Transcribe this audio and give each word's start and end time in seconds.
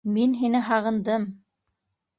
Мин 0.13 0.31
һине 0.39 0.61
һағындым 0.71 1.31